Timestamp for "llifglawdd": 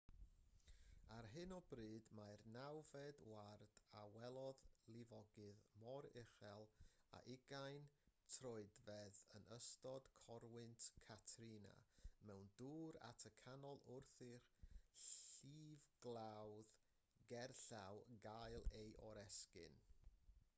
15.05-16.75